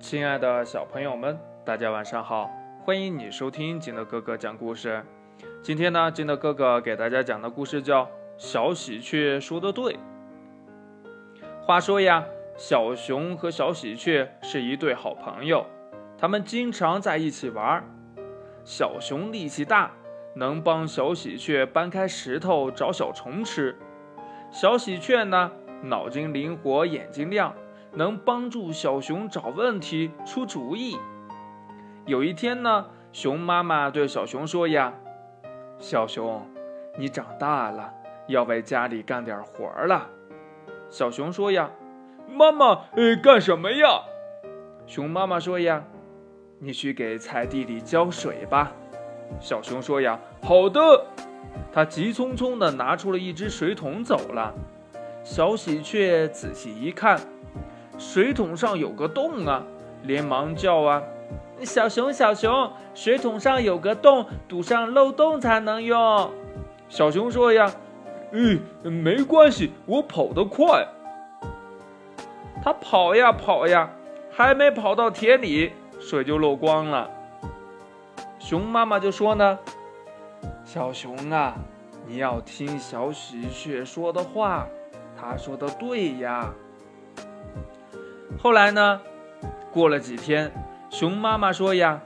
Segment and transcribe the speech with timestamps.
[0.00, 2.50] 亲爱的小朋友们，大家晚上好！
[2.84, 5.02] 欢迎你收听金德哥哥讲故事。
[5.60, 8.04] 今天呢，金德哥哥给大家讲的故事叫
[8.38, 9.94] 《小喜鹊说的对》。
[11.60, 12.24] 话说呀，
[12.56, 15.66] 小熊和小喜鹊是一对好朋友，
[16.16, 17.84] 他们经常在一起玩。
[18.64, 19.90] 小熊力气大，
[20.34, 23.74] 能帮小喜鹊搬开石头找小虫吃；
[24.50, 25.50] 小喜鹊呢，
[25.82, 27.52] 脑筋灵活，眼睛亮。
[27.92, 30.98] 能帮助小熊找问题、出主意。
[32.06, 34.94] 有一天呢，熊妈妈对小熊说：“呀，
[35.78, 36.46] 小熊，
[36.96, 37.92] 你长大了，
[38.28, 40.08] 要为家里干点活了。”
[40.88, 41.70] 小熊说：“呀，
[42.28, 44.02] 妈妈，呃，干什么呀？”
[44.86, 45.84] 熊妈妈说：“呀，
[46.58, 48.72] 你去给菜地里浇水吧。”
[49.40, 50.80] 小熊说：“呀，好的。”
[51.72, 54.54] 他急匆匆地拿出了一只水桶走了。
[55.22, 57.20] 小喜鹊仔细一看。
[57.98, 59.64] 水桶上有个洞啊，
[60.04, 61.02] 连忙叫啊！
[61.62, 66.30] 小熊，小熊，水桶上有个洞，堵上漏洞才能用。
[66.88, 67.70] 小熊说呀
[68.30, 70.86] ：“嗯，没关系，我跑得快。”
[72.62, 73.90] 他跑呀跑呀，
[74.30, 77.10] 还没跑到田里，水就漏光了。
[78.38, 79.58] 熊妈妈就说呢
[80.64, 81.56] ：“小熊啊，
[82.06, 84.68] 你要听小喜鹊说的话，
[85.20, 86.54] 他说的对呀。”
[88.40, 89.00] 后来呢？
[89.72, 90.52] 过了几天，
[90.90, 92.00] 熊妈妈说呀：“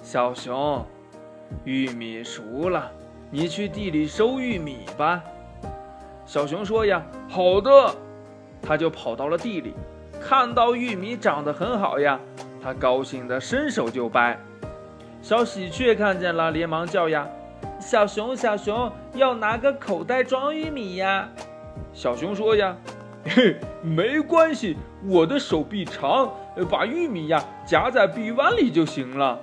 [0.00, 0.86] 小熊，
[1.64, 2.90] 玉米熟了，
[3.28, 5.20] 你去地里收玉米吧。”
[6.24, 7.92] 小熊说呀：“好的。”
[8.62, 9.74] 他就跑到了地里，
[10.20, 12.20] 看到玉米长得很好呀，
[12.62, 14.38] 他高兴的伸手就掰。
[15.20, 17.26] 小喜鹊看见了，连忙叫呀
[17.80, 21.28] ：“小熊，小熊，要拿个口袋装玉米呀！”
[21.92, 22.76] 小熊说呀。
[23.28, 26.32] 嘿， 没关系，我的手臂长，
[26.70, 29.38] 把玉米呀夹在臂弯里就行了。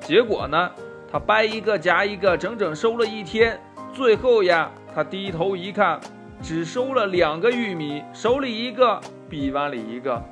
[0.00, 0.70] 结果呢，
[1.10, 3.58] 他掰一个夹一个，整整收了一天。
[3.94, 6.00] 最后呀，他低头一看，
[6.42, 10.22] 只收了两个玉米，手里一个，臂弯里一个，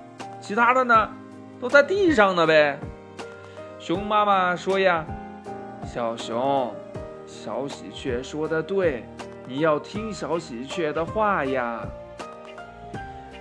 [0.40, 1.08] 其他的呢，
[1.60, 2.78] 都在地上呢呗。
[3.78, 5.06] 熊妈妈说呀
[5.84, 6.74] ：“小熊，
[7.26, 9.04] 小喜鹊说的对，
[9.46, 11.80] 你要听小喜鹊的话呀。”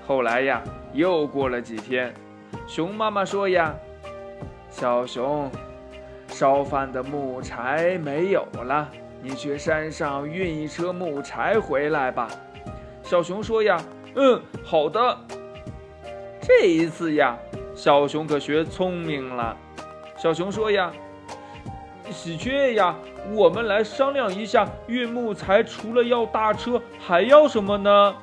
[0.09, 2.11] 后来呀，又过了几天，
[2.65, 3.75] 熊妈妈说呀
[4.67, 5.51] ：“小熊，
[6.29, 8.89] 烧饭的木柴没有了，
[9.21, 12.27] 你去山上运一车木柴回来吧。”
[13.05, 13.79] 小熊说呀
[14.17, 15.15] ：“嗯，好的。”
[16.41, 17.37] 这一次呀，
[17.75, 19.55] 小熊可学聪明了。
[20.17, 20.91] 小熊说呀
[22.09, 22.95] ：“喜鹊呀，
[23.35, 28.15] 我们来商量一下，运木材除了要大车，还要什么呢？”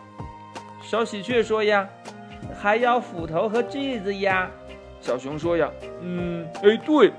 [0.87, 1.89] 小喜鹊说呀，
[2.57, 4.49] 还要斧头和锯子呀。
[5.01, 5.69] 小熊说呀，
[6.01, 7.13] 嗯，哎对，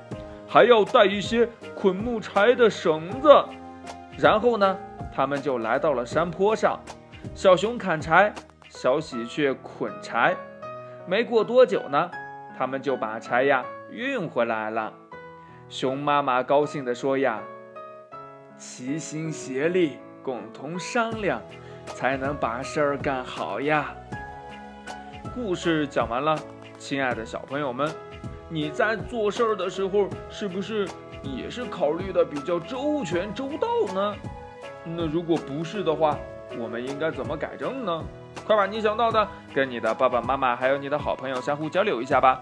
[0.47, 1.45] 还要带一些
[1.75, 3.29] 捆木柴的绳子。
[4.17, 4.79] 然后呢，
[5.13, 6.79] 他们就来到了山坡上。
[7.35, 8.33] 小熊砍柴，
[8.69, 10.33] 小喜鹊捆柴。
[11.05, 12.09] 没过多久呢，
[12.57, 14.93] 他们就把柴呀运回来了。
[15.67, 17.43] 熊妈妈高兴地说呀，
[18.57, 21.41] 齐心协力，共同商量。
[21.87, 23.93] 才能把事儿干好呀！
[25.33, 26.37] 故事讲完了，
[26.77, 27.89] 亲爱的小朋友们，
[28.49, 30.87] 你在做事儿的时候是不是
[31.23, 34.15] 也是考虑的比较周全周到呢？
[34.83, 36.17] 那如果不是的话，
[36.57, 38.03] 我们应该怎么改正呢？
[38.45, 42.41] 快把你想到的跟你的爸爸妈妈还有你的好朋友相互交流一下吧。